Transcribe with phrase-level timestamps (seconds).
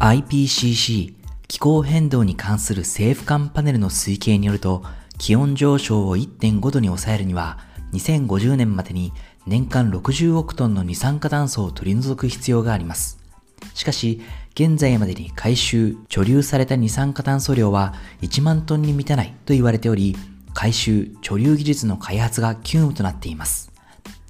[0.00, 1.12] IPCC
[1.46, 4.82] 気候変動に関する政府間パネルの推計によると、
[5.18, 7.58] 気温上昇を1.5度に抑えるには、
[7.92, 9.12] 2050年までに
[9.46, 13.18] 年間60億トンの二酸化炭素を取り除く必要があります。
[13.74, 14.22] しかし、
[14.54, 20.16] 現在までに回収、貯留された二酸化炭素量は1万トンに満たないと言われており、
[20.54, 23.70] 回収、貯留技術の開発が急務となっています。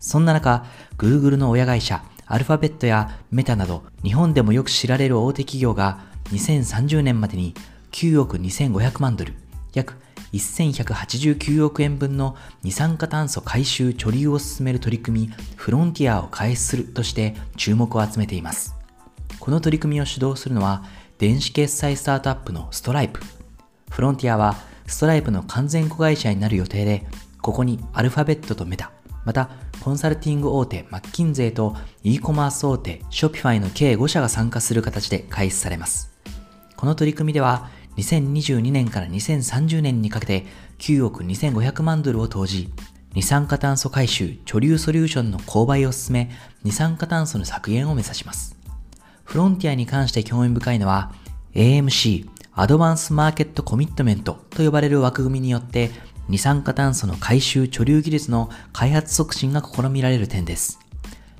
[0.00, 0.64] そんな中、
[0.96, 6.00] Google の親会社、アルファベットやメタなど日本でもよく知られる大手企業が
[6.30, 7.54] 2030年までに
[7.92, 9.32] 9億2500万ドル、
[9.72, 9.94] 約
[10.32, 18.74] 1189億円分の二酸化炭素回収貯留を進める取り組みフロンティアを開始するとして注目を集めています。
[19.40, 20.84] この取り組みを主導するのは
[21.16, 23.20] 電子決済スタートアップのストライプ。
[23.90, 24.56] フロンティアは
[24.86, 27.06] ストライプの完全子会社になる予定で、
[27.40, 28.92] ここにアルファベットとメタ、
[29.28, 29.50] また
[29.80, 36.10] コンサルティング大手マッキンゼーと e コマース大手ショピファイの計5社が参加する形で開始されます。
[36.78, 40.46] この取り組みでは2022年から2030年にかけて
[40.78, 42.72] 9億2500万ドルを投じ、
[43.12, 46.30] 二酸化炭素回収貯留ソリューションの購買を進め、
[46.64, 48.56] 二酸化炭素の削減を目指します。
[49.24, 51.12] フロンティアに関して興味深いのは、
[51.52, 55.90] AMC、 Advance Market Commitment と呼ばれる枠組みによって、
[56.28, 60.78] 二酸化炭素の回収貯留技術の開発促進が試みられる点です。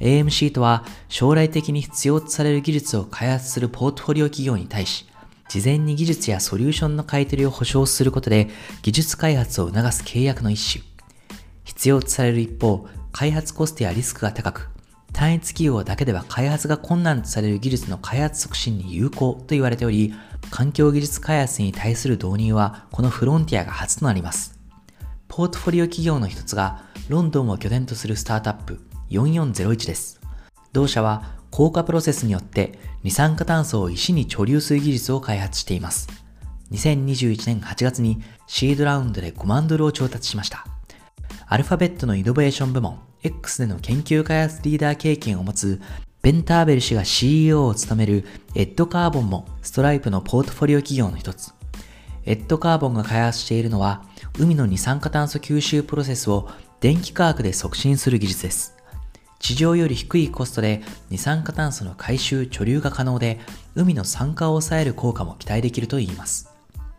[0.00, 5.06] AMC とは将来的に必要とされる技術を開発するポートフォリオ企業に対し、
[5.48, 8.48] 事前に技術やソリューションの買い取りを保証することで
[8.82, 10.84] 技術開発を促す契約の一種。
[11.64, 14.70] 必要とされる一方、開発コストやリスクが高く、
[15.12, 20.14] 単一企業だけでは開発が困難とされる技術の開発促進に有効と言われており、
[20.50, 24.59] 環境技術開発に対する導入はこのフロンティアが初となります。
[25.30, 30.20] ポートフォリオ企業の一つがロンドンを拠点とするスタートアップ4401です。
[30.72, 36.08] 同社は硬化プロセスによって二酸化炭素を石に貯留する技術を開発しています。
[36.72, 40.66] 2021年8月にシードラウンドで5万ドルを調達しました。
[41.46, 45.80] アルファベットのイノベーション部門 X での研究開発リーダー経験を持つ
[46.22, 48.24] ベンターベル氏が CEO を務める
[48.56, 51.54] エッドカーボンもストライプのポートフォリオ企業の一つ。
[52.24, 54.02] エッドカーボンが開発しているのは
[54.38, 56.48] 海の二酸化炭素吸収プロセスを
[56.80, 58.76] 電気化学で促進する技術です。
[59.38, 63.40] 地上より低いコストで二酸化炭素の回収貯留が可能で
[63.74, 66.50] 海の酸化を抑える効果も期待できるといいます。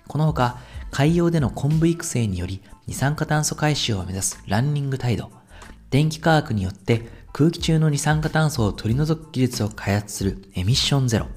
[0.08, 0.58] このほか
[0.90, 5.32] 海洋での昆布育成により二酸化炭素回収を目指すランニングタイド、
[5.92, 11.28] 電気化学によって空気中の二酸化炭素を取り除く技術を開発するエミッションゼロ、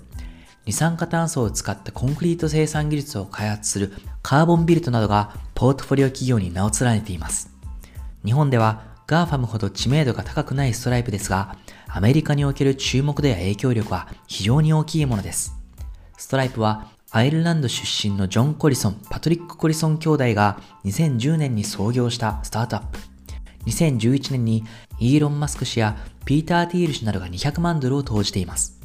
[0.66, 3.92] 二酸化炭素を使ったコンクリート生産技術を開発する
[4.22, 7.50] カーボンビルトなどがポートフォリオ企業に名を連ねています。
[8.24, 11.56] 日本では GAFAM ほど知名度が高くないストライプですが、
[11.88, 15.52] アメリカにおける注目度や影響力は非常に大きいものです。
[16.16, 22.98] ストライプはアイルランド出身のジョン・コリソン、パトリック・コリソン兄弟が2010年に創業したスタートアップ。
[23.66, 24.64] 2011年に
[24.98, 28.83] イーロン・マスク氏やピーター・ティール氏などが200万ドルを投じています。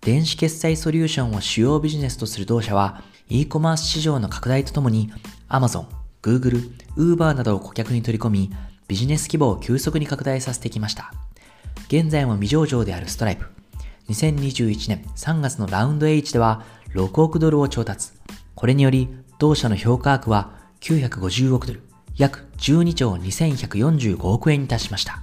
[0.00, 5.12] 電子決済ソリューションを主要ビジネスとする同社は、e コマース市場の拡大とともに、
[5.50, 5.84] Amazon、
[6.22, 8.50] Google、Uber などを顧客に取り込み、
[8.88, 11.12] ビジネス規模を急速に拡大させてきました。
[11.88, 13.46] 現在も未上場であるストライプ。
[14.08, 18.12] 2021年3月のラウンド H では6億ドルを調達。
[18.54, 21.82] これにより、同社の評価額は950億ドル、
[22.16, 25.20] 約12兆2145億円に達しました。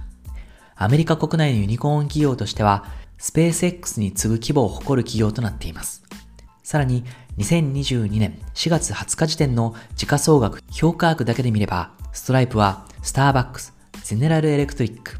[0.76, 2.84] アメリカ国内のユニコーン企業としては、
[3.18, 6.04] スペース X に次ぐ規模を誇る企業となっています。
[6.62, 7.04] さらに、
[7.38, 15.16] 2022年4月20日時点の時価総額評価額だけで見れば、ストライプはスターバックス、ゼネラルエレクトリック、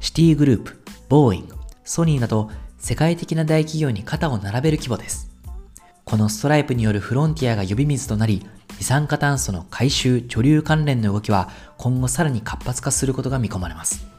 [0.00, 5.30] シティグループ、ボーイング、ソニーなど世界的な大企業に肩を並べる規模です。
[6.04, 8.44] このストライプによるフロンティアが呼び水となり、
[8.78, 14.09] 二酸化炭素の回収、貯留関連の動きは今後さらに活発化することが見込まれます。